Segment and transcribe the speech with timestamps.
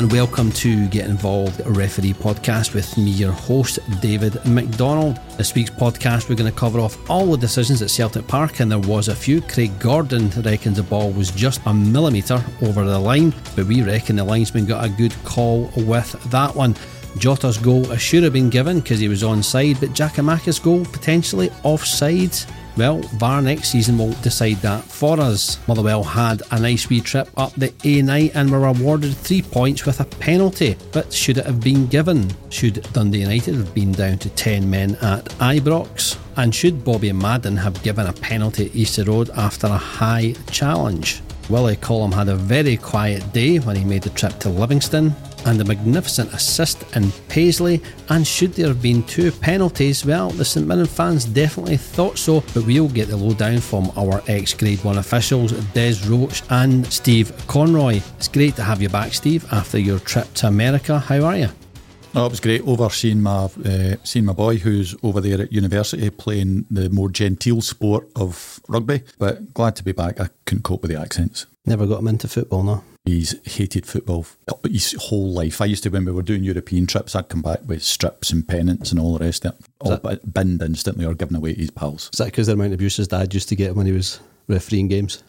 [0.00, 5.20] and welcome to Get Involved Referee Podcast with me, your host, David McDonald.
[5.36, 8.72] This week's podcast, we're going to cover off all the decisions at Celtic Park, and
[8.72, 9.42] there was a few.
[9.42, 14.16] Craig Gordon reckons the ball was just a millimetre over the line, but we reckon
[14.16, 16.74] the linesman got a good call with that one.
[17.18, 22.34] Jota's goal should have been given because he was onside, but Giakoumakis' goal potentially offside.
[22.76, 25.58] Well, VAR next season will decide that for us.
[25.66, 30.00] Motherwell had a nice wee trip up the A9 and were awarded three points with
[30.00, 30.76] a penalty.
[30.92, 32.30] But should it have been given?
[32.48, 36.16] Should Dundee United have been down to 10 men at Ibrox?
[36.36, 41.22] And should Bobby Madden have given a penalty at Easter Road after a high challenge?
[41.50, 45.14] Willie Collum had a very quiet day when he made the trip to Livingston
[45.46, 47.82] and a magnificent assist in Paisley.
[48.08, 50.04] And should there have been two penalties?
[50.04, 54.22] Well, the St Mirren fans definitely thought so, but we'll get the lowdown from our
[54.28, 58.00] ex Grade 1 officials, Des Roach and Steve Conroy.
[58.16, 60.98] It's great to have you back, Steve, after your trip to America.
[60.98, 61.48] How are you?
[62.12, 66.10] Oh, it was great overseeing my uh, seeing my boy who's over there at university
[66.10, 69.02] playing the more genteel sport of rugby.
[69.18, 70.20] But glad to be back.
[70.20, 71.46] I couldn't cope with the accents.
[71.66, 72.82] Never got him into football, no.
[73.04, 74.26] He's hated football
[74.64, 75.60] his whole life.
[75.60, 78.46] I used to, when we were doing European trips, I'd come back with strips and
[78.46, 81.60] pennants and all the rest of it, all that, binned instantly or given away to
[81.60, 82.10] his pals.
[82.12, 84.20] Is that because the amount of abuse his dad used to get when he was
[84.48, 85.22] refereeing games?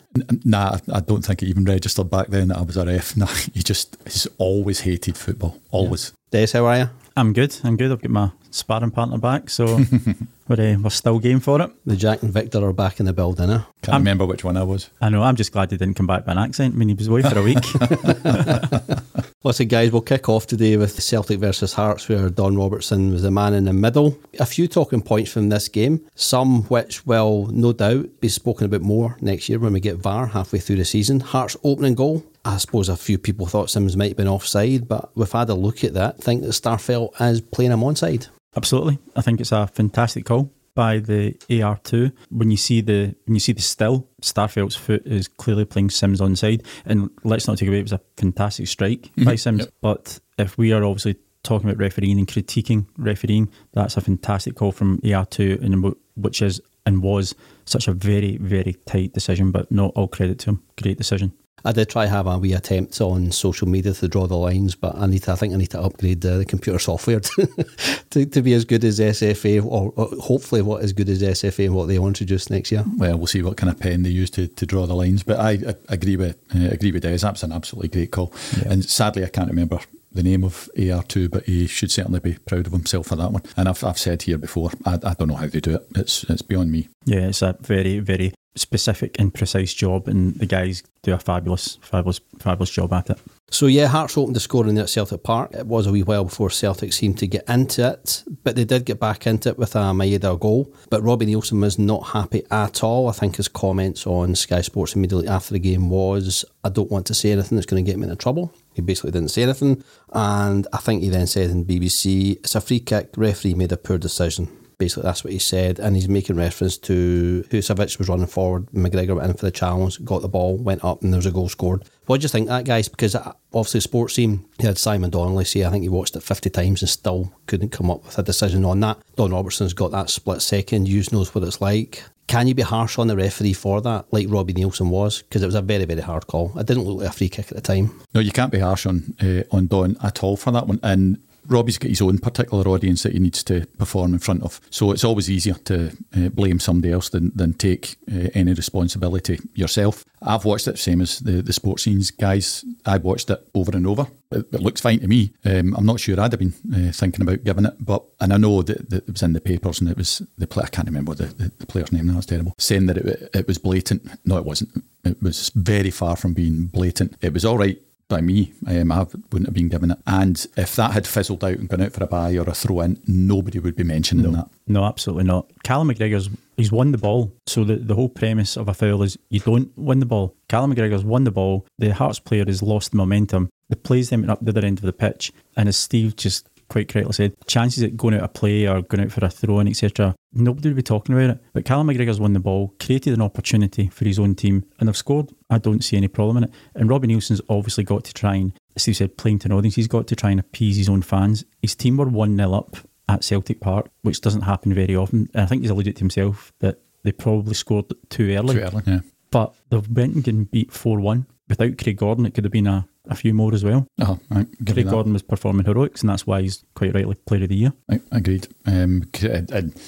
[0.43, 3.15] Nah, I don't think it even registered back then that I was a ref.
[3.21, 5.59] Nah, he just has always hated football.
[5.71, 6.13] Always.
[6.31, 6.45] Yeah.
[6.45, 6.89] Des, how are you?
[7.15, 7.57] I'm good.
[7.63, 7.91] I'm good.
[7.91, 9.65] I've got my sparring partner back, so
[10.47, 11.71] we're, uh, we're still game for it.
[11.85, 13.61] The Jack and Victor are back in the building, eh?
[13.81, 14.89] Can't I'm, remember which one I was.
[15.01, 15.23] I know.
[15.23, 16.75] I'm just glad he didn't come back by an accent.
[16.75, 17.57] I mean, he was away for a week.
[19.43, 23.31] Listen, guys, we'll kick off today with Celtic versus Hearts, where Don Robertson was the
[23.31, 24.15] man in the middle.
[24.39, 28.81] A few talking points from this game, some which will no doubt be spoken about
[28.81, 31.21] more next year when we get VAR halfway through the season.
[31.21, 32.23] Hearts' opening goal.
[32.45, 35.55] I suppose a few people thought Simms might have been offside, but we've had a
[35.55, 36.19] look at that.
[36.19, 38.27] Think that Starfelt is playing him onside.
[38.55, 38.99] Absolutely.
[39.15, 42.11] I think it's a fantastic call by the AR2.
[42.29, 46.21] When you see the when you see the still, Starfelt's foot is clearly playing Simms
[46.21, 46.65] onside.
[46.85, 49.25] And let's not take away it was a fantastic strike mm-hmm.
[49.25, 49.65] by Simms.
[49.65, 49.73] Yep.
[49.81, 54.71] But if we are obviously talking about refereeing and critiquing refereeing, that's a fantastic call
[54.71, 57.35] from AR2 and which is and was
[57.65, 60.63] such a very, very tight decision, but not all credit to him.
[60.81, 61.31] Great decision.
[61.63, 64.95] I did try have a wee attempt on social media to draw the lines, but
[64.95, 65.31] I need to.
[65.31, 67.65] I think I need to upgrade the, the computer software to,
[68.11, 71.65] to, to, be as good as SFA, or, or, hopefully what as good as SFA
[71.65, 72.83] and what they will introduce next year.
[72.97, 75.23] Well, we'll see what kind of pen they use to, to draw the lines.
[75.23, 77.17] But I, I agree with uh, agree with Des.
[77.17, 78.33] That's an absolutely great call.
[78.57, 78.71] Yeah.
[78.71, 79.79] And sadly, I can't remember
[80.11, 83.43] the name of AR2, but he should certainly be proud of himself for that one.
[83.55, 85.87] And I've, I've said here before, I, I don't know how they do it.
[85.95, 86.89] It's it's beyond me.
[87.05, 91.77] Yeah, it's a very, very specific and precise job, and the guys do a fabulous,
[91.81, 93.19] fabulous, fabulous job at it.
[93.49, 95.53] So yeah, Hearts opened the scoring there at Celtic Park.
[95.53, 98.85] It was a wee while before Celtic seemed to get into it, but they did
[98.85, 100.73] get back into it with a Maeda goal.
[100.89, 103.09] But Robbie Neilson was not happy at all.
[103.09, 107.05] I think his comments on Sky Sports immediately after the game was, "I don't want
[107.07, 109.83] to say anything that's going to get me into trouble." He basically didn't say anything,
[110.13, 113.11] and I think he then said in BBC, "It's a free kick.
[113.17, 117.45] Referee made a poor decision." Basically, that's what he said, and he's making reference to
[117.51, 118.65] Husovic was running forward.
[118.71, 121.31] McGregor went in for the challenge, got the ball, went up, and there was a
[121.31, 121.83] goal scored.
[122.07, 122.87] What do you think that, guys?
[122.87, 126.23] Because uh, obviously, sports team he had Simon Donnelly say, I think he watched it
[126.23, 128.97] 50 times and still couldn't come up with a decision on that.
[129.17, 130.87] Don Robertson's got that split second.
[130.87, 132.03] Hughes knows what it's like.
[132.31, 135.21] Can you be harsh on the referee for that, like Robbie Neilson was?
[135.21, 136.57] Because it was a very, very hard call.
[136.57, 137.91] It didn't look like a free kick at the time.
[138.13, 140.79] No, you can't be harsh on uh, on Don at all for that one.
[140.81, 141.17] And
[141.47, 144.59] Robbie's got his own particular audience that he needs to perform in front of.
[144.69, 149.39] So it's always easier to uh, blame somebody else than, than take uh, any responsibility
[149.53, 150.05] yourself.
[150.21, 152.63] I've watched it, same as the, the sports scenes guys.
[152.85, 154.07] I've watched it over and over.
[154.31, 155.33] It, it looks fine to me.
[155.43, 158.37] Um, I'm not sure I'd have been uh, thinking about giving it, but and I
[158.37, 160.67] know that, that, it was in the papers and it was the player.
[160.67, 162.07] I can't remember the, the, the player's name.
[162.07, 162.53] Now that's terrible.
[162.57, 164.07] Saying that it, it was blatant.
[164.25, 164.83] No, it wasn't.
[165.03, 167.17] It was very far from being blatant.
[167.21, 168.53] It was all right by me.
[168.67, 168.99] Um, I
[169.31, 169.97] wouldn't have been given it.
[170.05, 172.81] And if that had fizzled out and gone out for a buy or a throw
[172.81, 174.49] in, nobody would be mentioning no, that.
[174.67, 175.49] No, absolutely not.
[175.63, 177.31] Callum McGregor's he's won the ball.
[177.47, 180.35] So the, the whole premise of a foul is you don't win the ball.
[180.49, 181.65] Callum McGregor's won the ball.
[181.79, 183.49] The Hearts player has lost the momentum.
[183.69, 185.31] The plays them up the other end of the pitch.
[185.55, 189.03] And as Steve just quite correctly said, chances at going out of play or going
[189.03, 191.43] out for a throw in, etc., nobody would be talking about it.
[191.51, 194.95] But Callum McGregor's won the ball, created an opportunity for his own team, and they've
[194.95, 195.31] scored.
[195.49, 196.53] I don't see any problem in it.
[196.73, 199.75] And Robbie Neilson's obviously got to try and, as Steve said, playing to an audience,
[199.75, 201.43] he's got to try and appease his own fans.
[201.61, 202.77] His team were 1 0 up
[203.09, 205.29] at Celtic Park, which doesn't happen very often.
[205.33, 208.55] And I think he's alluded to himself that they probably scored too early.
[208.55, 208.99] Too early, yeah.
[209.29, 212.87] But they've went and beat 4 1 without Craig Gordon, it could have been a,
[213.07, 213.85] a few more as well.
[213.99, 214.89] Uh-huh, right, Craig.
[214.89, 217.73] Gordon was performing heroics, and that's why he's quite rightly Player of the Year.
[217.87, 218.47] Right, agreed.
[218.65, 219.81] Um, and, and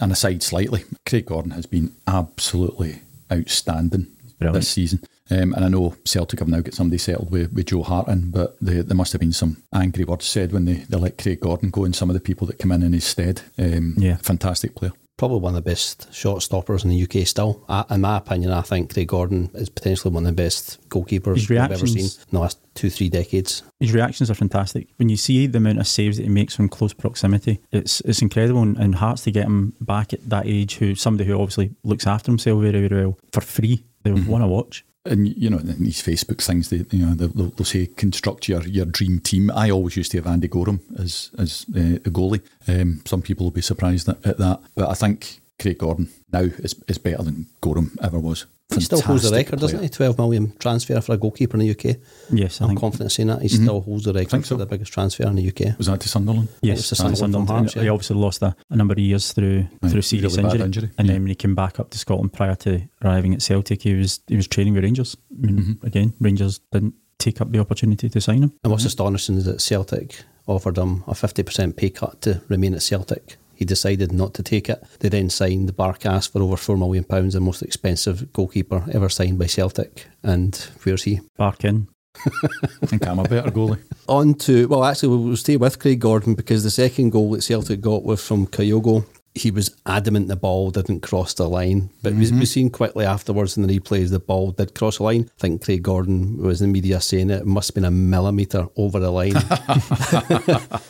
[0.00, 3.00] an aside slightly, Craig Gordon has been absolutely
[3.32, 4.06] outstanding
[4.38, 4.54] Brilliant.
[4.54, 5.00] this season.
[5.30, 8.30] Um, and I know Celtic have now got somebody settled with, with Joe Hart in,
[8.30, 11.40] but they, there must have been some angry words said when they, they let Craig
[11.40, 13.42] Gordon go and some of the people that come in in his stead.
[13.58, 14.16] Um, Yeah.
[14.16, 14.92] Fantastic player.
[15.18, 17.62] Probably one of the best shot stoppers in the UK still.
[17.68, 21.48] I, in my opinion, I think Craig Gordon is potentially one of the best goalkeepers
[21.50, 23.62] we've ever seen in the last two, three decades.
[23.80, 24.86] His reactions are fantastic.
[24.96, 28.22] When you see the amount of saves that he makes from close proximity, it's it's
[28.22, 28.62] incredible.
[28.62, 32.06] And, and Hearts to get him back at that age, who somebody who obviously looks
[32.06, 34.30] after himself very, very well for free, they Mm-hmm.
[34.30, 34.84] want to watch.
[35.08, 38.62] And you know, in these Facebook things, they you know they'll, they'll say construct your,
[38.62, 39.50] your dream team.
[39.50, 42.42] I always used to have Andy Goram as as uh, a goalie.
[42.66, 46.40] Um, some people will be surprised at, at that, but I think Craig Gordon now
[46.40, 48.46] is, is better than Goram ever was.
[48.74, 49.88] He still holds the record, doesn't player.
[49.88, 50.12] he?
[50.12, 51.96] 12 million transfer for a goalkeeper in the UK.
[52.30, 52.80] Yes, I I'm think.
[52.80, 53.40] confident saying that.
[53.40, 54.54] He still holds the record so.
[54.56, 55.78] for the biggest transfer in the UK.
[55.78, 56.48] Was that to Sunderland?
[56.60, 57.48] Yes, aye, Sunderland Sunderland.
[57.48, 60.50] Hearts, And he obviously lost a, a number of years through Right, through serious really
[60.50, 61.14] injury, injury, and yeah.
[61.14, 64.20] then when he came back up to Scotland prior to arriving at Celtic, he was
[64.26, 65.16] he was training with Rangers.
[65.32, 65.86] I mean, Mm-hmm.
[65.86, 68.52] Again, Rangers didn't take up the opportunity to sign him.
[68.62, 72.82] And what's astonishing is that Celtic offered him a 50% pay cut to remain at
[72.82, 73.37] Celtic.
[73.58, 74.80] He decided not to take it.
[75.00, 79.46] They then signed Barkas for over £4 million, the most expensive goalkeeper ever signed by
[79.46, 80.06] Celtic.
[80.22, 81.22] And where's he?
[81.36, 81.88] Barkin,
[82.82, 83.82] I think I'm a better goalie.
[84.08, 87.80] On to, well, actually, we'll stay with Craig Gordon because the second goal that Celtic
[87.80, 89.04] got was from Kyogo.
[89.38, 93.56] He was adamant the ball didn't cross the line, but we we seen quickly afterwards
[93.56, 95.30] in the replays the ball did cross the line.
[95.38, 98.66] I think Craig Gordon was in the media saying it must have been a millimetre
[98.76, 99.36] over the line.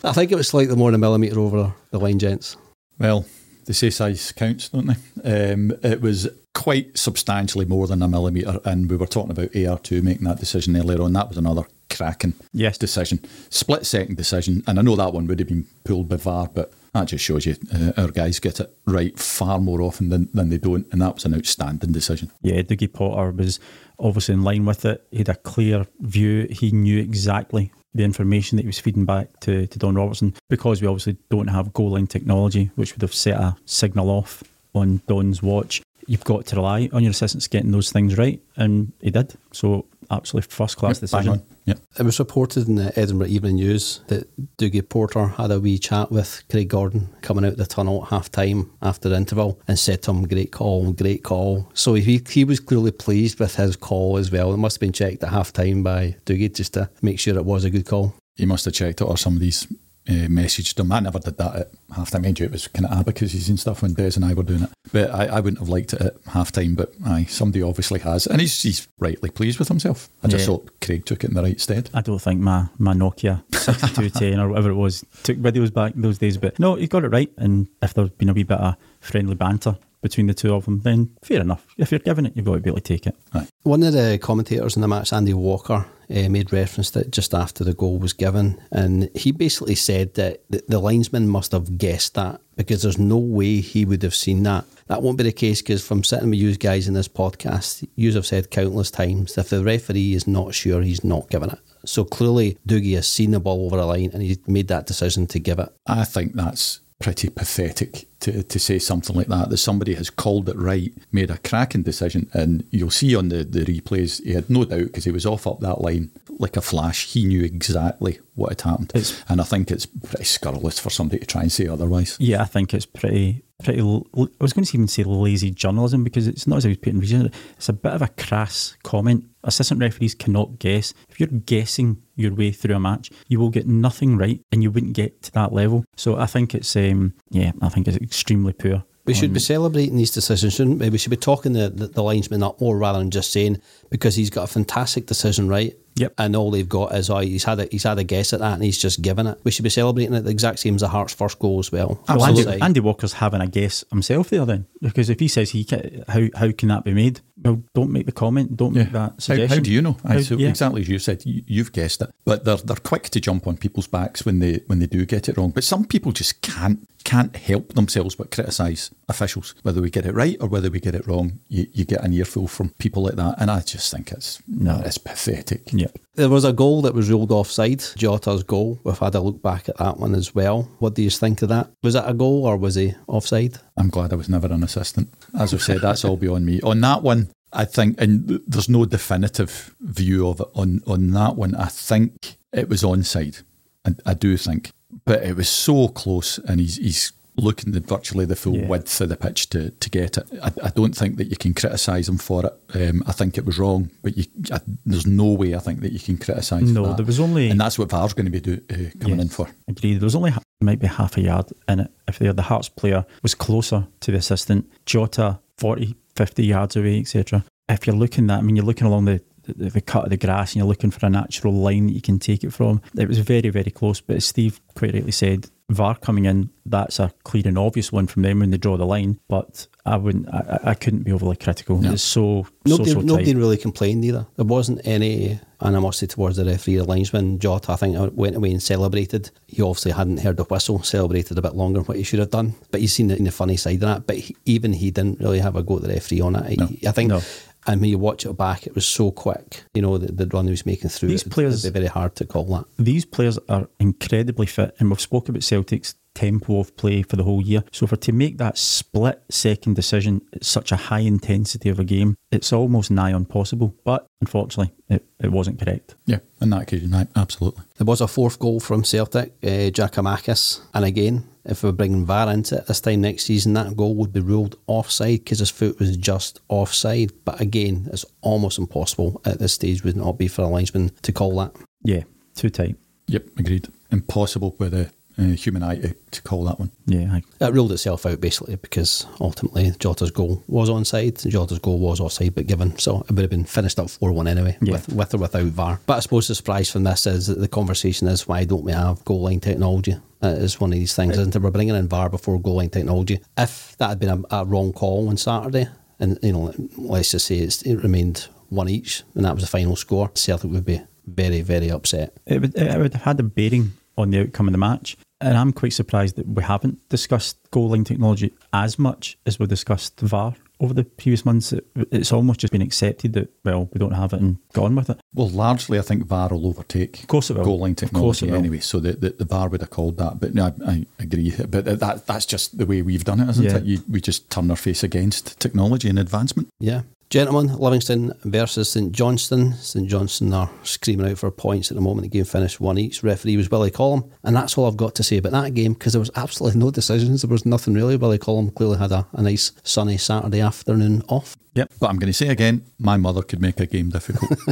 [0.05, 2.57] I think it was slightly more than a millimetre over the line, gents.
[2.99, 3.27] Well,
[3.67, 4.87] they say size counts, don't
[5.23, 5.53] they?
[5.53, 10.03] Um, it was quite substantially more than a millimetre, and we were talking about AR2
[10.03, 11.13] making that decision earlier on.
[11.13, 12.79] That was another cracking Yes.
[12.79, 13.21] decision.
[13.51, 16.73] Split second decision, and I know that one would have been pulled by VAR, but
[16.95, 20.49] that just shows you uh, our guys get it right far more often than, than
[20.51, 22.31] they don't, and that was an outstanding decision.
[22.43, 23.61] yeah, Dougie Potter was
[23.99, 25.07] obviously in line with it.
[25.11, 26.47] He had a clear view.
[26.51, 30.81] He knew exactly the information that he was feeding back to, to Don Robertson because
[30.81, 34.45] we obviously don't have goal line technology, which would have set a signal off
[34.75, 35.83] on Don's watch.
[36.07, 39.35] You've got to rely on your assistants getting those things right, and he did.
[39.53, 41.43] So, absolutely first class Yep, decision.
[41.69, 41.81] Yep.
[41.99, 44.27] It was reported in the Edinburgh Evening News that
[44.57, 48.31] Dougie Porter had a wee chat with Craig Gordon coming out the tunnel at half
[48.31, 51.71] time after the interval and said to him, Great call, great call.
[51.75, 54.55] So he, he was clearly pleased with his call as well.
[54.55, 57.45] It must have been checked at half time by Dougie just to make sure it
[57.45, 58.15] was a good call.
[58.37, 59.67] He must have checked it or somebody's
[60.09, 60.91] uh, messaged him.
[60.93, 62.23] I never did that at half time.
[62.23, 64.63] Mind you, it was kind of abacuses and stuff when Des and I were doing
[64.63, 64.71] it.
[64.93, 66.75] But I, I wouldn't have liked it at half time.
[66.75, 68.27] But aye, somebody obviously has.
[68.27, 70.09] And he's, he's rightly pleased with himself.
[70.23, 70.55] I just Yeah.
[70.55, 71.91] thought Craig took it in the right stead.
[71.93, 76.01] I don't think my, my Nokia 6210 or whatever it was took videos back in
[76.03, 77.31] those days, but no, he got it right.
[77.37, 80.81] And if there's been a wee bit of friendly banter between the two of them,
[80.81, 81.67] then fair enough.
[81.77, 83.17] If you're given it, you've got to be able to take it.
[83.63, 87.35] One of the commentators in the match, Andy Walker, uh, made reference to it just
[87.35, 91.77] after the goal was given, and he basically said that the, the linesman must have
[91.77, 94.65] guessed that because there's no way he would have seen that.
[94.87, 98.13] That won't be the case because from sitting with you guys in this podcast, you
[98.15, 101.59] have said countless times if the referee is not sure, he's not giving it.
[101.85, 105.27] So clearly, Doogie has seen the ball over the line and he made that decision
[105.29, 105.69] to give it.
[105.87, 110.49] I think that's pretty pathetic to, to say something like that, that somebody has called
[110.49, 114.51] it right, made a cracking decision, and you'll see on the, the replays, he had
[114.51, 116.11] no doubt because he was off up that line
[116.41, 117.07] like a flash.
[117.13, 118.93] He knew exactly what had happened.
[118.95, 122.17] It's- and I think it's pretty scurrilous for somebody to try and say otherwise.
[122.21, 123.81] Yeah, I think it's pretty, pretty.
[123.81, 126.79] l- I was going to even say lazy journalism because it's not as if he's
[126.79, 127.27] putting reason.
[127.27, 127.35] it.
[127.57, 129.25] It's a bit of a crass comment.
[129.45, 130.93] Assistant referees cannot guess.
[131.09, 134.71] If you're guessing your way through a match, you will get nothing right, and you
[134.71, 135.85] wouldn't get to that level.
[135.97, 138.85] So I think it's, um, yeah, I think it's extremely poor.
[139.09, 140.91] We should be celebrating these decisions, shouldn't we?
[140.91, 144.17] We should be talking the, the, the linesman up more rather than just saying because
[144.17, 145.75] he's got a fantastic decision right.
[145.97, 146.13] Yep.
[146.19, 148.53] And all they've got is oh he's had a he's had a guess at that
[148.53, 149.41] and he's just given it.
[149.45, 152.05] We should be celebrating it the exact same as the Hearts first goal as well.
[152.07, 155.65] Well, Andy, Andy Walker's having a guess himself there then, because if he says he
[155.65, 157.21] can, how how can that be made?
[157.53, 158.57] Well, don't make the comment.
[158.57, 159.59] Don't make that How, suggestion.
[159.59, 159.97] how do you know?
[160.07, 160.49] How- so yeah.
[160.49, 162.11] Exactly as you said, you, you've guessed it.
[162.25, 165.29] But they're they're quick to jump on people's backs when they when they do get
[165.29, 165.51] it wrong.
[165.51, 170.13] But some people just can't can't help themselves but criticise officials, whether we get it
[170.15, 171.39] right or whether we get it wrong.
[171.49, 174.83] You, you get an earful from people like that, and I just think it's No.
[174.85, 175.73] it's pathetic.
[175.73, 175.87] Yeah.
[176.17, 178.79] There was a goal that was ruled offside, Jota's goal.
[178.85, 180.69] We've had a look back at that one as well.
[180.81, 181.71] What do you think of that?
[181.83, 183.59] Was that a goal or was he offside?
[183.77, 185.09] I'm glad I was never an assistant.
[185.39, 186.61] As I've said, that's all beyond me.
[186.63, 191.37] On that one, I think, and there's no definitive view of it on, on that
[191.37, 191.55] one.
[191.55, 193.43] I think it was onside.
[193.87, 194.71] I, I do think.
[195.05, 198.67] But it was so close, and he's, he's looking at virtually the full Yeah.
[198.67, 200.29] width of the pitch to, to get it.
[200.43, 202.53] I, I don't think that you can criticise him for it.
[202.75, 205.93] Um, I think it was wrong, but you, I, there's no way I think that
[205.93, 208.61] you can criticise No, there was only and that's what VAR's going to be do,
[208.71, 209.23] uh, coming Yes.
[209.23, 209.49] in for.
[209.69, 210.01] Agreed.
[210.01, 211.91] There was only maybe half a yard in it.
[212.09, 216.99] If the, the Hearts player was closer to the assistant, Jota 40, 50 yards away,
[216.99, 217.45] etc.
[217.69, 219.23] If you're looking at, I mean, you're looking along the,
[219.57, 222.03] the, the cut of the grass and you're looking for a natural line that you
[222.03, 222.81] can take it from.
[222.97, 224.01] It was very, very close.
[224.01, 228.07] But as Steve quite rightly said, VAR coming in, that's a clear and obvious one
[228.07, 229.21] from them when they draw the line.
[229.29, 231.79] But I wouldn't, I, I couldn't be overly critical.
[231.79, 231.93] No.
[231.93, 234.27] It's so, Nobody, so, so nobody really complained either.
[234.37, 237.39] There wasn't any animosity towards the referee or linesman.
[237.39, 239.31] Jota, I think, uh, went away and celebrated.
[239.47, 242.31] He obviously hadn't heard the whistle, celebrated a bit longer than what he should have
[242.31, 242.55] done.
[242.71, 244.07] But he's seen it in the funny side of that.
[244.07, 246.59] But he, even he didn't really have a go at the referee on it.
[246.59, 246.67] No.
[246.67, 247.11] He- I think.
[247.11, 247.21] No.
[247.69, 249.63] And when you watch it back, it was so quick.
[249.75, 251.11] You know, the, the run he was making through.
[251.11, 252.65] These it, players- It'd be very hard to call that.
[252.79, 257.23] these players are incredibly fit, and we've spoken about Celtic's tempo of play for the
[257.23, 257.63] whole year.
[257.71, 261.85] So for to make that split second decision at such a high intensity of a
[261.85, 263.75] game, it's almost nigh on impossible.
[263.85, 265.95] But unfortunately, it, it wasn't correct.
[266.07, 267.63] Yeah, in that occasion, I- absolutely.
[267.77, 270.61] There was a fourth goal from Celtic, uh, Giakoumakis.
[270.75, 274.13] And again, if we're bringing VAR into it this time next season, that goal would
[274.13, 277.13] be ruled offside because his foot was just offside.
[277.25, 281.13] But again, it's almost impossible at this stage, would not be for a linesman to
[281.13, 281.57] call that.
[281.83, 282.03] Yeah,
[282.35, 282.77] too tight.
[283.07, 283.69] Yep, agreed.
[283.91, 286.71] Impossible with a uh, human eye to, to call that one.
[286.87, 291.79] Yeah, I, It ruled itself out basically because ultimately Jota's goal was onside, Jota's goal
[291.79, 292.79] was offside, but given.
[292.79, 294.73] So it would have been finished up 4 1 anyway, Yeah.
[294.75, 295.81] with, with or without VAR.
[295.87, 298.73] But I suppose the surprise from this is that the conversation is why don't we
[298.73, 299.97] have goal line technology?
[300.23, 301.43] It is one of these things, isn't it?
[301.43, 303.21] We're bringing in VAR before goal line technology.
[303.37, 305.69] If that had been a, a wrong call on Saturday,
[306.01, 309.49] and you know, let's just say it's, it remained one each, and that was the
[309.49, 312.15] final score, Celtic would be very, very upset.
[312.27, 314.97] it would, it would have had a bearing on the outcome of the match.
[315.21, 319.49] And I'm quite surprised that we haven't discussed goal line technology as much as we've
[319.49, 321.53] discussed VAR over the previous months.
[321.53, 324.91] It, it's almost just been accepted that, well, we don't have it and gone with
[324.91, 325.01] it.
[325.15, 327.45] Well, largely, I think VAR will overtake Of course it will.
[327.45, 328.61] goal line Of course technology anyway.
[328.61, 330.21] So the, the, the VAR would have called that.
[330.21, 331.35] But no, I, I agree.
[331.49, 333.57] But that that's just the way we've done it, isn't Yeah.
[333.57, 333.65] it?
[333.65, 336.49] You, we just turn our face against technology and advancement.
[336.61, 336.83] Yeah.
[337.11, 339.55] Gentlemen, Livingston versus St Johnstone.
[339.55, 342.03] St Johnstone are screaming out for points at the moment.
[342.03, 343.03] The game finished one each.
[343.03, 344.11] Referee was Willie Collum.
[344.25, 346.71] And that's all I've got to say about that game because there was absolutely no
[346.71, 347.23] decisions.
[347.23, 347.97] There was nothing really.
[347.97, 351.35] Willie Collum clearly had a, a nice sunny Saturday afternoon off.
[351.55, 351.73] Yep.
[351.81, 354.39] But I'm going to say again, my mother could make a game difficult.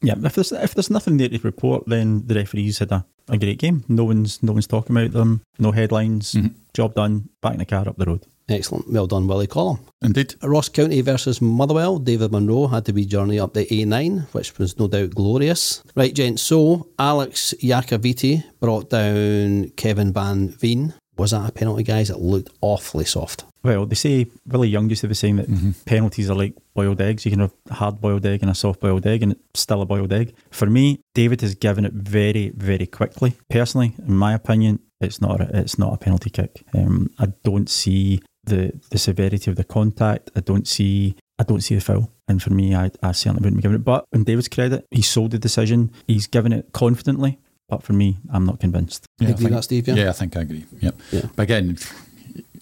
[0.00, 3.36] Yeah, if there's if there's nothing there to report, then the referees had a, a
[3.36, 3.82] great game.
[3.88, 5.42] No one's no one's talking about them.
[5.58, 6.34] No headlines.
[6.34, 6.54] Mhm.
[6.72, 7.30] Job done.
[7.42, 8.24] Back in the car up the road.
[8.48, 8.90] Excellent.
[8.90, 9.78] Well done, Willie Collum.
[10.00, 10.34] Indeed.
[10.42, 11.98] Ross County versus Motherwell.
[11.98, 15.82] David Munro had to be journey up the A9, which was no doubt glorious.
[15.94, 16.42] Right, gents.
[16.42, 20.94] So Alex Iacovitti brought down Kevin Van Veen.
[21.18, 22.10] Was that a penalty, guys?
[22.10, 23.44] It looked awfully soft.
[23.64, 27.24] Well, they say Willie Young used to be saying that penalties are like boiled eggs.
[27.24, 29.82] You can have a hard boiled egg and a soft boiled egg, and it's still
[29.82, 30.32] a boiled egg.
[30.50, 33.36] For me, David has given it very, very quickly.
[33.50, 36.64] Personally, in my opinion, it's not a, it's not a penalty kick.
[36.72, 40.30] Um, I don't see the the severity of the contact.
[40.36, 42.10] I don't see I don't see the foul.
[42.26, 43.84] And for me, I, I certainly wouldn't be giving it.
[43.84, 45.90] But in David's credit, he sold the decision.
[46.06, 47.38] He's given it confidently.
[47.68, 49.06] But for me, I'm not convinced.
[49.18, 49.88] You I agree think- with that, Steve?
[49.88, 49.94] Yeah?
[49.94, 50.64] Yeah, I think I agree.
[50.80, 51.00] Yep.
[51.12, 51.22] Yeah.
[51.36, 51.78] But again,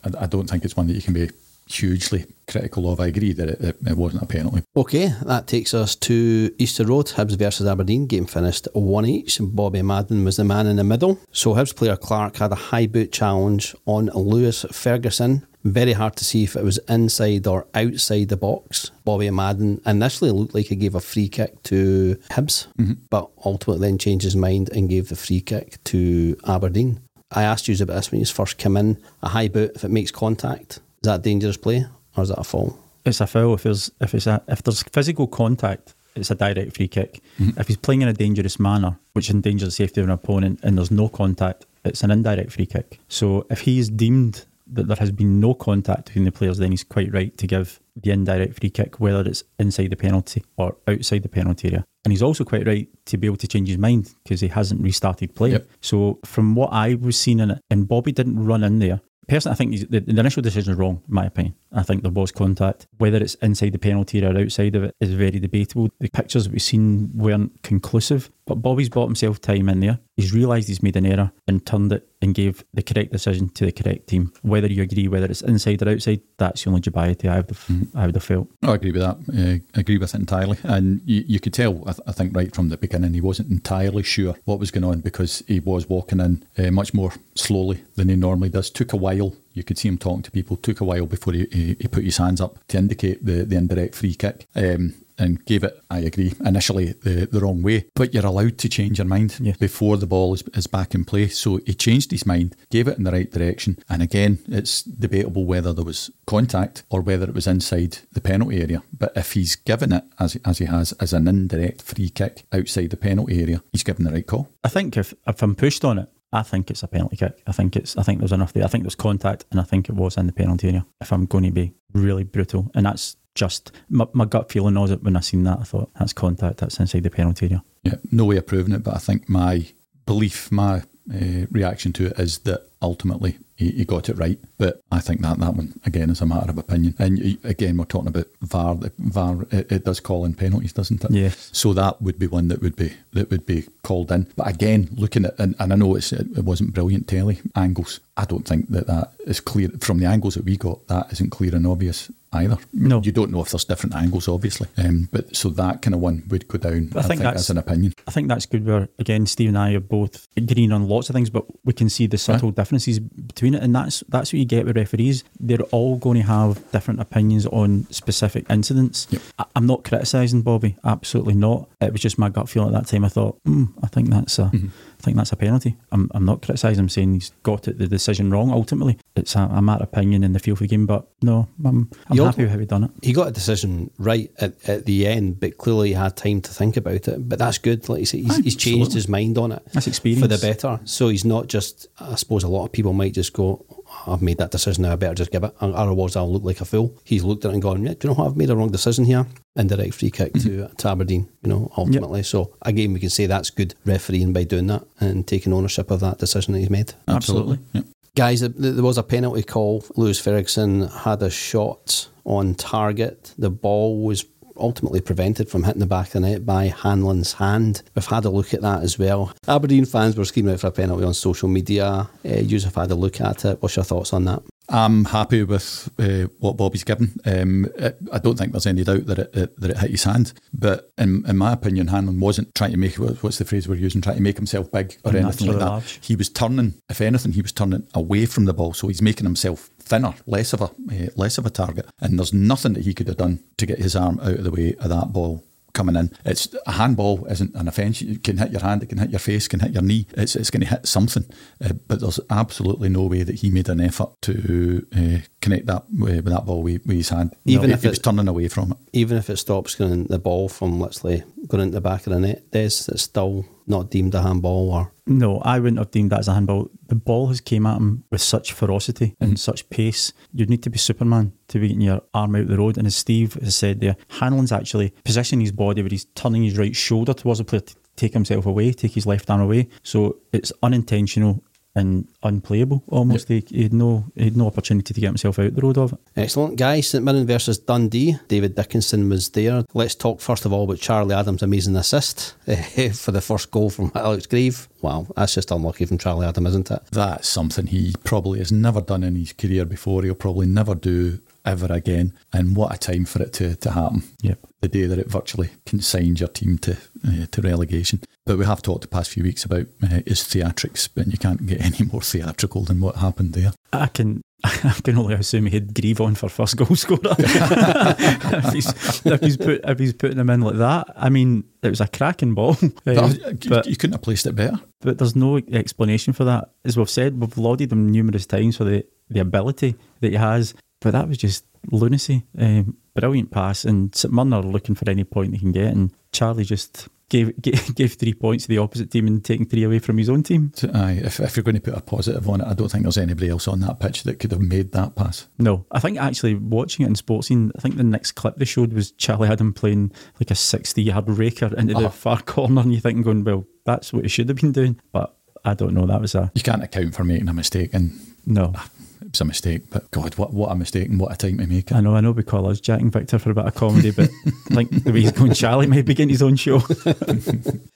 [0.05, 1.31] I, I don't think it's one that you can be
[1.69, 3.00] hugely critical of.
[3.00, 4.62] I agree that it, it, it wasn't a penalty.
[4.76, 7.07] Okay, that takes us to Easter Road.
[7.07, 8.07] Hibs versus Aberdeen.
[8.07, 9.38] Game finished 1 each.
[9.43, 11.19] Bobby Madden was the man in the middle.
[11.33, 15.47] So Hibs player Clark had a high boot challenge on Lewis Ferguson.
[15.66, 18.92] Very hard to see if it was inside or outside the box.
[19.04, 22.92] Bobby Madden initially looked like he gave a free kick to Hibs, mm-hmm.
[23.11, 27.00] but ultimately then changed his mind and gave the free kick to Aberdeen.
[27.32, 29.02] I asked you about this when you first come in.
[29.25, 31.85] A high boot, if it makes contact, is that dangerous play
[32.16, 32.78] or is that a foul?
[33.04, 35.94] It's a foul if there's if it's a, if there's physical contact.
[36.14, 37.20] It's a direct free kick.
[37.40, 37.61] Mm-hmm.
[37.61, 40.78] If he's playing in a dangerous manner, which endangers the safety of an opponent, and
[40.78, 43.00] there's no contact, it's an indirect free kick.
[43.08, 46.70] So if he is deemed that there has been no contact between the players, then
[46.70, 50.76] he's quite right to give the indirect free kick, whether it's inside the penalty or
[50.88, 51.85] outside the penalty area.
[52.04, 54.82] And he's also quite right to be able to change his mind because he hasn't
[54.82, 55.50] restarted play.
[55.52, 55.68] Yep.
[55.80, 59.00] So from what I was seeing in it, and Bobby didn't run in there.
[59.28, 61.56] Personally, I think the, the initial decision is wrong, in my opinion.
[61.73, 62.87] I think there was contact.
[62.99, 65.90] Whether it's inside the penalty area or outside of it is very debatable.
[65.99, 68.30] The pictures that we've seen weren't conclusive.
[68.47, 69.99] But Bobby's bought himself time in there.
[70.17, 73.67] He's realised he's made an error and turned it and gave the correct decision to
[73.67, 74.33] the correct team.
[74.43, 77.59] Whether you agree, whether it's inside or outside, that's the only dubiety I would have,
[77.59, 77.99] mm-hmm.
[77.99, 78.49] I would have felt.
[78.62, 79.17] I agree with that.
[79.29, 80.59] Uh, I agree with it entirely.
[80.62, 83.50] And you, you could tell, I, th- I, think, right from the beginning, he wasn't
[83.50, 87.83] entirely sure what was going on because he was walking in uh, much more slowly
[87.97, 88.71] than he normally does.
[88.71, 90.57] Took a while you could see him talking to people.
[90.57, 93.57] Took a while before he, he, he put his hands up to indicate the, the
[93.57, 94.47] indirect free kick.
[94.55, 97.87] Um, and gave it, I agree, initially the, the wrong way.
[97.94, 99.54] But you're allowed to change your mind yeah.
[99.58, 101.28] before the ball is, is back in play.
[101.28, 103.78] So he changed his mind, gave it in the right direction.
[103.88, 108.61] And again, it's debatable whether there was contact or whether it was inside the penalty
[108.61, 108.82] area.
[108.96, 112.90] But if he's given it, as, as he has, as an indirect free kick outside
[112.90, 114.49] the penalty area, he's given the right call.
[114.64, 117.40] I think if, if I'm pushed on it, I think it's a penalty kick.
[117.46, 117.96] I think it's.
[117.96, 118.64] I think there's enough there.
[118.64, 120.85] I think there's contact, and I think it was in the penalty area.
[121.00, 124.90] If I'm going to be really brutal, and that's just my, my gut feeling was
[124.90, 125.61] it when I seen that.
[125.61, 126.59] I thought that's contact.
[126.59, 127.62] That's inside the penalty area.
[127.85, 129.69] Yeah, no way of proving it, but I think my
[130.07, 134.38] belief, my uh, reaction to it is that ultimately he, he, got it right.
[134.59, 136.95] But I think that that one again is a matter of opinion.
[136.99, 138.75] And again, we're talking about VAR.
[138.75, 141.11] The VAR it, it, does call in penalties, doesn't it?
[141.11, 141.50] Yes.
[141.52, 144.26] So that would be one that would be that would be called in.
[144.37, 148.00] But again, looking at and, and I know it's, it, it wasn't brilliant telly angles.
[148.16, 150.87] I don't think that that is clear from the angles that we got.
[150.88, 152.59] That isn't clear and obvious either.
[152.73, 154.68] No, you don't know if there's different angles, obviously.
[154.76, 156.90] Um, but so that kind of one would go down.
[156.95, 157.92] I, I think, think that's an opinion.
[158.06, 158.64] I think that's good.
[158.64, 161.88] Where again, Steve and I are both agreeing on lots of things, but we can
[161.88, 165.25] see the subtle differences between it, and that's that's what you get with referees.
[165.38, 169.06] They're all going to have different opinions on specific incidents.
[169.11, 169.23] Yep.
[169.38, 171.68] I, am not criticising Bobby, absolutely not.
[171.80, 173.04] It was just my gut feeling at that time.
[173.04, 174.45] I thought, mm, I think that's a.
[174.45, 174.68] Mm-hmm
[174.99, 175.76] I think that's a penalty.
[175.92, 178.50] I'm, I'm not criticising I'm saying he's got it, the decision wrong.
[178.50, 180.87] Ultimately, it's a, a matter of opinion in the field for the game.
[180.87, 182.90] But no, I'm, I'm happy with how he done it.
[183.02, 186.52] He got a decision right at, at the end, but clearly he had time to
[186.52, 187.28] think about it.
[187.28, 187.88] But that's good.
[187.88, 189.62] Like you say, he's, he's changed his mind on it.
[189.73, 190.80] That's experience for the better.
[190.85, 191.88] So he's not just.
[191.99, 193.64] I suppose a lot of people might just go,
[194.06, 195.55] I've made that decision now, I better just give it.
[195.61, 196.96] Otherwise, I'll look like a fool.
[197.05, 198.26] He's looked at it and gone, yeah, do you know what?
[198.26, 199.26] I've made a wrong decision here.
[199.55, 200.66] Indirect free kick mm-hmm.
[200.66, 202.18] to, to Aberdeen, you know, ultimately.
[202.18, 202.26] Yep.
[202.26, 206.00] So, again, we can say that's good refereeing by doing that and taking ownership of
[206.00, 206.92] that decision that he's made.
[207.09, 207.59] Absolutely.
[207.72, 207.85] Yep.
[208.16, 209.85] Guys, there was a penalty call.
[209.94, 213.35] Lewis Ferguson had a shot on target.
[213.37, 214.24] The ball was
[214.57, 217.83] ultimately prevented from hitting the back of the net by Hanlon's hand.
[217.94, 219.35] We've had a look at that as well.
[219.46, 222.09] Aberdeen fans were screaming out for a penalty on social media.
[222.24, 223.61] Uh, you have had a look at it.
[223.61, 224.42] What's your thoughts on that?
[224.68, 227.18] I'm happy with uh, what Bobby's given.
[227.24, 230.05] Um, it, I don't think there's any doubt that it, it, that it hit his
[230.05, 230.33] hand.
[230.52, 234.00] But in, in my opinion, Hanlon wasn't trying to make what's the phrase we're using,
[234.00, 235.66] trying to make himself big or anything like that.
[235.66, 236.07] Large.
[236.07, 238.72] He was turning, if anything, he was turning away from the ball.
[238.74, 241.87] So he's making himself thinner, less of a uh, less of a target.
[242.00, 244.50] And there's nothing that he could have done to get his arm out of the
[244.50, 245.44] way of that ball
[245.77, 246.11] coming in.
[246.25, 248.03] It's a handball isn't an offence.
[248.03, 250.07] It can hit your hand, it can hit your face, can hit your knee.
[250.17, 251.25] It's it's going to hit something.
[251.65, 255.85] Uh, but there's absolutely no way that he made an effort to uh, connect that
[255.97, 257.37] with, with that ball with, with, his hand.
[257.45, 258.79] Even no, if he, he was turning away from it.
[258.93, 262.21] Even if it stops going the ball from literally going into the back of the
[262.21, 266.21] net, there's it's still not deemed a handball or no, I wouldn't have deemed that
[266.21, 266.69] as a handball.
[266.88, 269.38] The ball has came at him with such ferocity and mm.
[269.38, 270.12] such pace.
[270.33, 272.79] You'd need to be Superman to be getting your arm out the road.
[272.79, 276.59] And as Steve has said there, Hanlon's actually positioning his body where he's turning his
[276.59, 279.68] right shoulder towards the player to take himself away, take his left arm away.
[279.83, 281.42] So it's unintentional
[281.77, 283.29] and unplayable almost.
[283.31, 283.49] Yep.
[283.51, 285.93] He, he, had no he had no opportunity to get himself out the road of
[285.93, 285.99] it.
[286.17, 286.89] Excellent, guys.
[286.89, 288.17] St Mirren versus Dundee.
[288.29, 289.65] David Dickinson was there.
[289.75, 293.69] Let's talk first of all about Charlie Adams' amazing assist eh, for the first goal
[293.71, 294.69] from Alex Greive.
[294.81, 296.81] Wow, that's just unlucky from Charlie Adams, isn't it?
[296.93, 300.03] That's something he probably has never done in his career before.
[300.03, 302.12] He'll probably never do ever again.
[302.32, 304.02] And what a time for it to, to happen.
[304.22, 304.46] Yep.
[304.61, 308.02] The day that it virtually consigns your team to uh, to relegation.
[308.24, 311.46] But we have talked the past few weeks about uh, his theatrics, and you can't
[311.46, 313.52] get any more theatrical than what happened there.
[313.72, 317.00] I can I can only assume he had Greive on for first goal scorer.
[317.18, 321.70] if, he's, if, he's put, if he's putting him in like that, I mean, it
[321.70, 322.56] was a cracking ball.
[322.87, 324.61] Um, but, you couldn't have placed it better.
[324.80, 326.50] But there's no explanation for that.
[326.64, 330.54] As we've said, we've lauded him numerous times for the, the ability that he has,
[330.81, 332.25] but that was just lunacy.
[332.39, 335.93] Um, brilliant pass, and St Mirren are looking for any point they can get, and
[336.12, 339.79] Charlie just gave, gave gave three points to the opposite team and taking three away
[339.79, 340.53] from his own team.
[340.75, 342.99] Aye, if, if you're going to put a positive on it, I don't think there's
[342.99, 345.29] anybody else on that pitch that could have made that pass.
[345.39, 348.73] No, I think actually watching it in Sportscene, I think the next clip they showed
[348.73, 351.83] was Charlie Adam playing like a 60 yard raker into uh-huh.
[351.83, 354.81] the far corner, and you think going, well, that's what he should have been doing,
[354.93, 355.87] but I don't know.
[355.87, 358.53] That was a you can't account for making a mistake and No.
[359.01, 361.47] It was a mistake, but God, what, what a mistake and what a time to
[361.47, 361.75] make it.
[361.77, 363.93] I know, I know we call us Jack and Victor for a bit of comedy,
[363.93, 364.11] but
[364.51, 366.61] I think the way he's going, Charlie might begin his own show.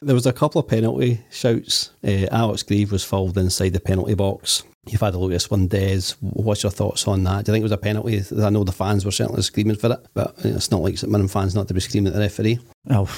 [0.03, 1.91] There was a couple of penalty shouts.
[2.03, 4.65] Uh, Alex Greive was fouled inside the penalty box.
[4.89, 6.15] You've had a look at this one, Des.
[6.21, 7.45] What's your thoughts on that?
[7.45, 8.23] Do you think it was a penalty?
[8.43, 11.29] I know the fans were certainly screaming for it, but it's not like St Mirren
[11.29, 12.61] fans not to be screaming at the referee.
[12.87, 13.09] Well,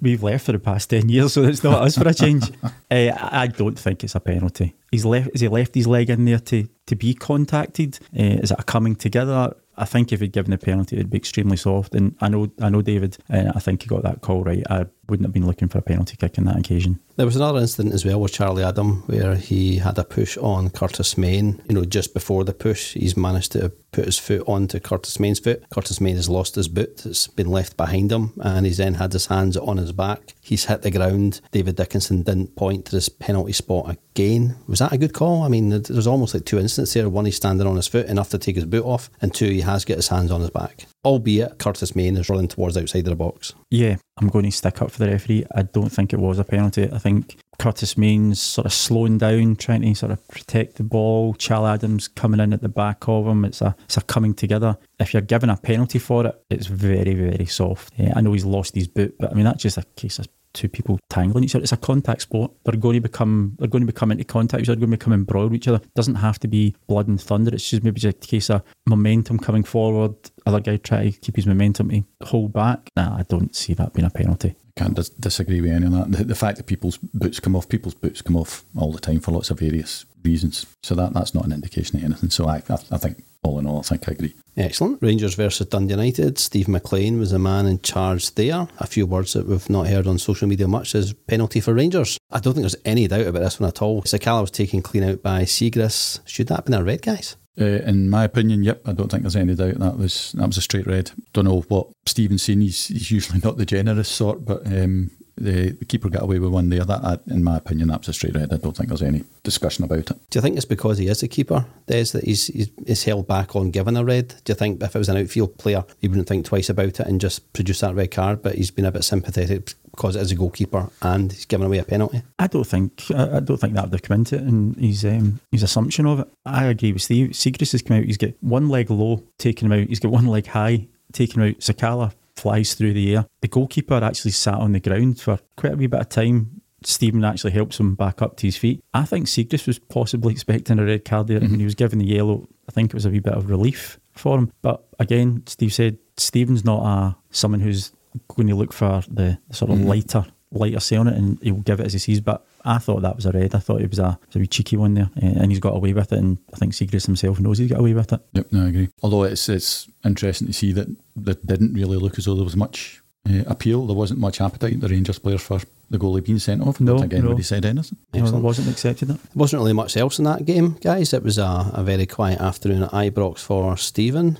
[0.00, 2.50] we've left for the past 10 years, so it's not us for a change.
[2.62, 4.76] uh, I don't think it's a penalty.
[4.90, 7.98] He's left, has he left his leg in there to, to be contacted?
[8.12, 9.54] Uh, is it a coming together?
[9.76, 11.94] I think if he'd given a penalty, it'd be extremely soft.
[11.94, 14.62] And I know, I know David, and I think he got that call right.
[14.68, 17.00] I wouldn't have been looking for a penalty kick in that occasion.
[17.16, 20.70] There was another incident as well with Charlie Adam where he had a push on
[20.70, 21.60] Curtis Main.
[21.68, 25.40] You know, just before the push, he's managed to put his foot onto Curtis Main's
[25.40, 25.68] foot.
[25.70, 27.04] Curtis Main has lost his boot.
[27.04, 30.34] It's been left behind him, and he's then had his hands on his back.
[30.40, 31.40] He's hit the ground.
[31.50, 34.56] David Dickinson didn't point to this penalty spot again.
[34.66, 35.42] Was that a good call?
[35.42, 37.08] I mean, there's almost like two instances here.
[37.08, 39.60] One, he's standing on his foot enough to take his boot off, and two, he
[39.62, 40.86] has got his hands on his back.
[41.04, 43.54] Albeit Curtis Main is running towards outside of the box.
[43.70, 45.46] Yeah, I'm going to stick up for the referee.
[45.54, 46.90] I don't think it was a penalty.
[46.92, 51.34] I think Curtis Main's sort of slowing down, trying to sort of protect the ball.
[51.34, 53.44] Chal Adams coming in at the back of him.
[53.44, 54.76] It's a it's a coming together.
[54.98, 57.94] If you're given a penalty for it, it's very very soft.
[57.96, 60.28] Yeah, I know he's lost his boot, but I mean that's just a case of
[60.52, 61.62] two people tangling each other.
[61.62, 62.52] It's a contact sport.
[62.64, 64.66] They're going to become they're going to become into contact.
[64.66, 65.78] They're going to become embroiled with each other.
[65.78, 67.54] It doesn't have to be blood and thunder.
[67.54, 70.14] It's just maybe just a case of momentum coming forward.
[70.46, 72.88] Other guy try to keep his momentum to hold back.
[72.96, 74.54] Nah, I don't see that being a penalty.
[74.76, 76.12] Can't dis- disagree with any of that.
[76.12, 79.20] The, the fact that people's boots come off, people's boots come off all the time
[79.20, 80.66] for lots of various reasons.
[80.82, 82.30] So that that's not an indication of anything.
[82.30, 84.34] So I I, I think all in all, I think I agree.
[84.56, 85.00] Excellent.
[85.00, 86.38] Rangers versus Dundee United.
[86.38, 88.68] Steve McLean was the man in charge there.
[88.78, 92.18] A few words that we've not heard on social media much is penalty for Rangers.
[92.30, 94.02] I don't think there's any doubt about this one at all.
[94.02, 96.20] Sakala was taken clean out by Siegrist.
[96.28, 97.36] Should that have been a red, guys?
[97.58, 100.56] Uh, in my opinion, yep, I don't think there's any doubt that was that was
[100.56, 101.10] a straight red.
[101.32, 102.60] Don't know what Stephen's seen.
[102.60, 106.50] He's, he's usually not the generous sort, but um, the, the keeper got away with
[106.50, 106.84] one there.
[106.84, 108.52] That, that, in my opinion, that's a straight red.
[108.52, 110.30] I don't think there's any discussion about it.
[110.30, 113.26] Do you think it's because he is a keeper, Des, that he's, he's, he's held
[113.26, 114.28] back on giving a red?
[114.44, 117.00] Do you think if it was an outfield player, he wouldn't think twice about it
[117.00, 118.42] and just produce that red card?
[118.42, 121.78] But he's been a bit sympathetic because it is a goalkeeper and he's given away
[121.78, 122.22] a penalty.
[122.38, 125.04] I don't think I, I don't think that would have come into it and his
[125.04, 126.28] um, his assumption of it.
[126.46, 127.30] I agree with Steve.
[127.30, 128.04] Siegrist has come out.
[128.04, 129.88] He's got one leg low, taken him out.
[129.88, 131.58] He's got one leg high, taken him out.
[131.58, 133.26] Sakala flies through the air.
[133.40, 136.60] The goalkeeper actually sat on the ground for quite a wee bit of time.
[136.82, 138.82] Stephen actually helps him back up to his feet.
[138.94, 141.98] I think Siegrist was possibly expecting a red card there, and when he was given
[141.98, 144.50] the yellow, I think it was a wee bit of relief for him.
[144.62, 147.92] But again, Steve said Stephen's not a someone who's
[148.28, 149.86] going to look for the sort of Mhm.
[149.86, 152.20] lighter lighter say on it, and he'll give it as he sees.
[152.20, 153.54] But I thought that was a red.
[153.54, 155.60] I thought it was a, it was a wee cheeky one there, uh, and he's
[155.60, 156.18] got away with it.
[156.18, 158.20] And I think Siegrist himself knows he's got away with it.
[158.32, 158.88] Yep, no, I agree.
[159.02, 162.56] Although it's it's interesting to see that that didn't really look as though there was
[162.56, 163.86] much uh, appeal.
[163.86, 166.80] There wasn't much appetite the Rangers players for the goalie being sent off.
[166.80, 167.42] I No, don't think anybody no.
[167.42, 167.98] said anything.
[168.12, 168.44] You know, Excellent.
[168.44, 169.08] it wasn't accepted.
[169.08, 169.14] That.
[169.22, 171.12] There wasn't really much else in that game, guys.
[171.12, 174.38] It was a, a very quiet afternoon at Ibrox for Stephen.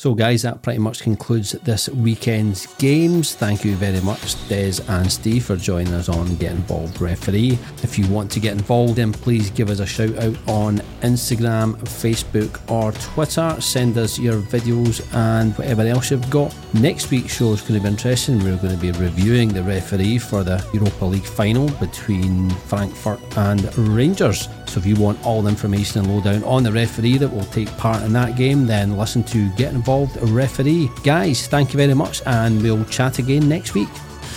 [0.00, 3.34] So, guys, that pretty much concludes this weekend's games.
[3.34, 7.58] Thank you very much, Des and Steve, for joining us on Get Involved Referee.
[7.82, 11.74] If you want to get involved, then please give us a shout out on Instagram,
[11.80, 13.60] Facebook, or Twitter.
[13.60, 16.56] Send us your videos and whatever else you've got.
[16.72, 18.38] Next week's show is going to be interesting.
[18.38, 23.76] We're going to be reviewing the referee for the Europa League final between Frankfurt and
[23.76, 24.48] Rangers.
[24.64, 27.68] So if you want all the information and lowdown on the referee that will take
[27.76, 30.88] part in that game, then listen to Get Involved Referee.
[31.02, 33.88] Guys, thank you very much, and we'll chat again next week.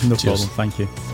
[0.02, 0.46] No Cheers.
[0.46, 0.48] problem.
[0.56, 1.13] Thank you.